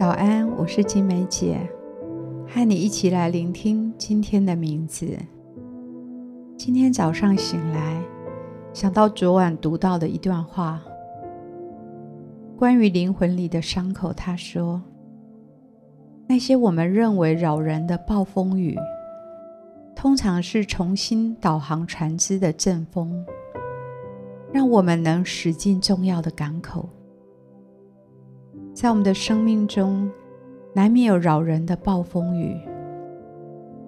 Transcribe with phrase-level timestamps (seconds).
[0.00, 1.60] 早安，我是金梅姐，
[2.48, 5.14] 和你一起来聆听今天的名字。
[6.56, 8.02] 今天早上醒来，
[8.72, 10.80] 想到昨晚读到的一段话，
[12.56, 14.10] 关于灵魂里的伤口。
[14.10, 14.80] 他说
[16.26, 18.78] ：“那些我们认为扰人的暴风雨，
[19.94, 23.22] 通常是重新导航船只的阵风，
[24.50, 26.88] 让我们能驶进重要的港口。”
[28.72, 30.10] 在我们的生命中，
[30.74, 32.56] 难免有扰人的暴风雨。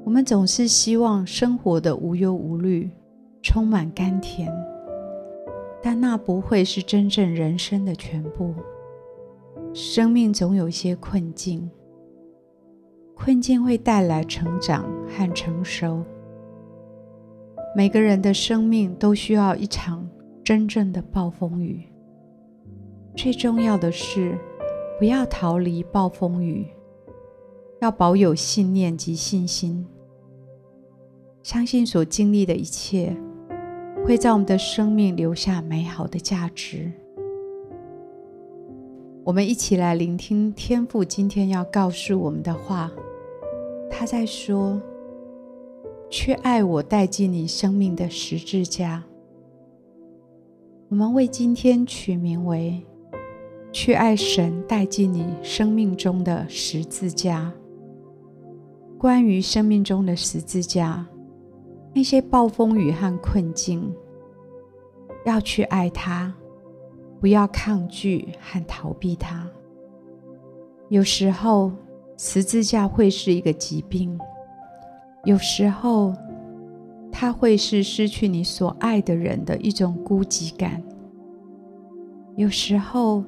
[0.05, 2.91] 我们总是希望生活的无忧无虑，
[3.41, 4.53] 充满甘甜，
[5.81, 8.55] 但那不会是真正人生的全部。
[9.73, 11.71] 生命总有一些困境，
[13.15, 16.03] 困境会带来成长和成熟。
[17.75, 20.07] 每个人的生命都需要一场
[20.45, 21.85] 真正的暴风雨。
[23.17, 24.37] 最重要的是，
[24.99, 26.67] 不要逃离暴风雨，
[27.81, 29.85] 要保有信念及信心，
[31.43, 33.17] 相信所经历的一切
[34.07, 36.93] 会在我们的生命留下美好的价值。
[39.25, 42.91] 我们一起来聆听天父今天要告诉我们的话。
[43.91, 44.81] 他在说
[46.09, 49.05] ：“去爱我带进你生命的十字架。”
[50.89, 52.83] 我们为今天取名为。
[53.73, 57.51] 去爱神带进你生命中的十字架。
[58.99, 61.05] 关于生命中的十字架，
[61.93, 63.93] 那些暴风雨和困境，
[65.25, 66.33] 要去爱它，
[67.19, 69.49] 不要抗拒和逃避它。
[70.89, 71.73] 有时候，
[72.17, 74.17] 十字架会是一个疾病；
[75.25, 76.15] 有时候，
[77.11, 80.81] 它会是失去你所爱的人的一种孤寂感；
[82.37, 83.25] 有时候，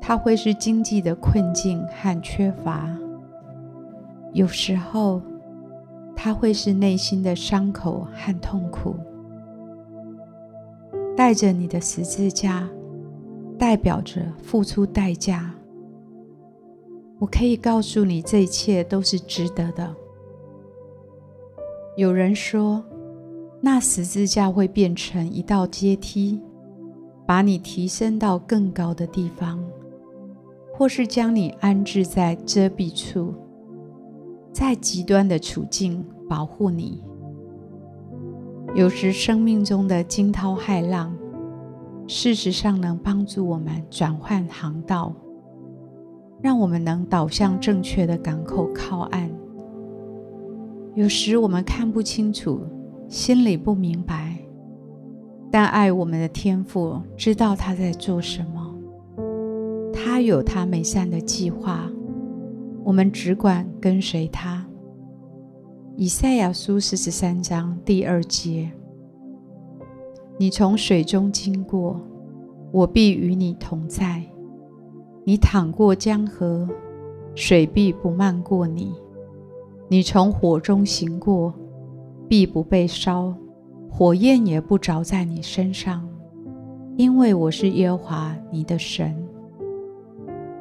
[0.00, 2.88] 它会是经济的困境和缺乏，
[4.32, 5.20] 有时候
[6.16, 8.96] 它会是内心的伤口和痛苦。
[11.16, 12.68] 带着你的十字架，
[13.58, 15.52] 代表着付出代价。
[17.18, 19.94] 我可以告诉你，这一切都是值得的。
[21.96, 22.84] 有人说，
[23.60, 26.40] 那十字架会变成一道阶梯，
[27.26, 29.60] 把你提升到更高的地方。
[30.78, 33.34] 或是将你安置在遮蔽处，
[34.52, 37.02] 在极端的处境保护你。
[38.76, 41.12] 有时生命中的惊涛骇浪，
[42.06, 45.12] 事实上能帮助我们转换航道，
[46.40, 49.28] 让我们能导向正确的港口靠岸。
[50.94, 52.60] 有时我们看不清楚，
[53.08, 54.38] 心里不明白，
[55.50, 58.57] 但爱我们的天父知道他在做什么。
[60.00, 61.90] 他有他美善的计划，
[62.84, 64.64] 我们只管跟随他。
[65.96, 68.70] 以赛亚书四十三章第二节：
[70.38, 72.00] 你从水中经过，
[72.70, 74.22] 我必与你同在；
[75.24, 76.68] 你淌过江河，
[77.34, 78.92] 水必不漫过你；
[79.88, 81.52] 你从火中行过，
[82.28, 83.34] 必不被烧，
[83.90, 86.08] 火焰也不着在你身上，
[86.96, 89.27] 因为我是耶和华你的神。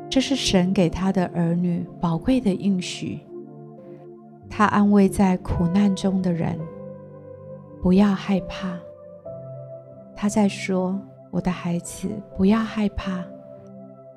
[0.10, 3.20] 这是神给他的儿女宝贵的应许。
[4.50, 6.58] 他安慰在苦难中的人，
[7.82, 8.80] 不要害怕。
[10.16, 13.24] 他在说：“我的孩子，不要害怕，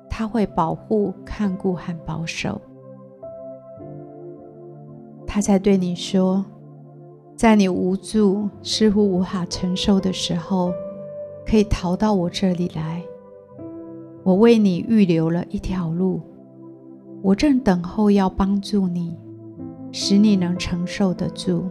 [0.09, 2.59] 他会保护、看顾和保守。”
[5.27, 6.43] 他在对你说
[7.35, 10.71] ：“在你无助、似乎无法承受的时候，
[11.45, 13.03] 可以逃到我这里来。”
[14.23, 16.21] 我为你预留了一条路，
[17.23, 19.17] 我正等候要帮助你，
[19.91, 21.65] 使你能承受得住。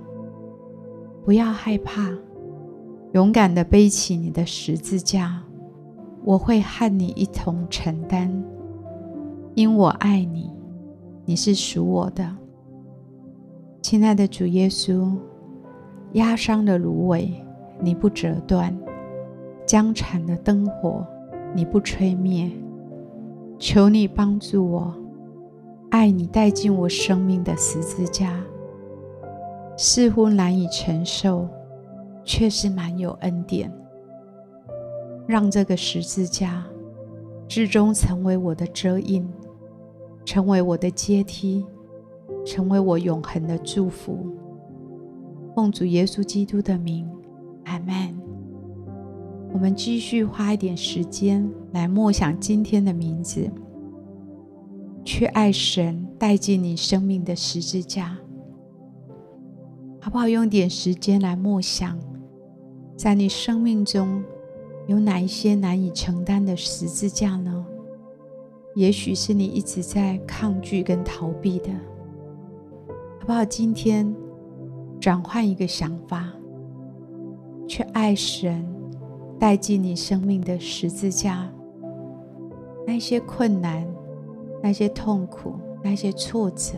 [1.24, 2.10] 不要害怕，
[3.12, 5.42] 勇敢地背起你的十字架，
[6.24, 8.42] 我会和你一同承担，
[9.54, 10.50] 因我爱你，
[11.24, 12.36] 你是属我的。
[13.80, 15.16] 亲爱的主耶稣，
[16.14, 17.32] 压伤的芦苇
[17.80, 18.76] 你不折断，
[19.64, 21.06] 将残的灯火。
[21.52, 22.50] 你不吹灭，
[23.58, 24.94] 求你帮助我，
[25.90, 28.40] 爱你带进我生命的十字架，
[29.76, 31.48] 似乎难以承受，
[32.24, 33.72] 却是满有恩典。
[35.26, 36.64] 让这个十字架
[37.48, 39.28] 至终成为我的遮荫，
[40.24, 41.66] 成为我的阶梯，
[42.44, 44.24] 成为我永恒的祝福。
[45.54, 47.10] 奉主耶稣基督的名，
[47.64, 48.29] 阿门。
[49.52, 53.50] 我们继续花一点时间来默想今天的名字。
[55.04, 58.16] 去爱神带进你生命的十字架，
[60.00, 60.28] 好不好？
[60.28, 61.98] 用点时间来默想，
[62.96, 64.22] 在你生命中
[64.86, 67.64] 有哪一些难以承担的十字架呢？
[68.76, 71.72] 也许是你一直在抗拒跟逃避的，
[73.18, 73.44] 好不好？
[73.44, 74.14] 今天
[75.00, 76.28] 转换一个想法，
[77.66, 78.64] 去爱神
[79.40, 81.50] 带进你生命的十字架。
[82.86, 83.86] 那些困难、
[84.62, 86.74] 那些痛苦、那些挫折，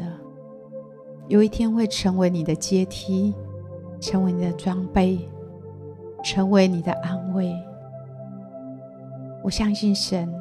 [1.26, 3.34] 有一天会成为你的阶梯，
[4.00, 5.18] 成为你的装备，
[6.22, 7.52] 成为你的安慰。
[9.42, 10.32] 我相信神，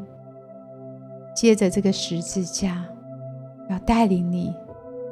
[1.36, 2.86] 借着这个十字架，
[3.68, 4.54] 要带领你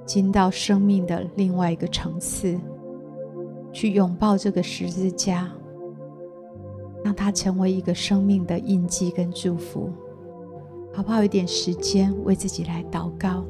[0.05, 2.59] 进到生命的另外一个层次，
[3.71, 5.49] 去拥抱这个十字架，
[7.09, 9.91] 让它成为一个生命的印记跟祝福。
[10.93, 11.23] 好不好？
[11.23, 13.43] 一点时间为自己来祷告。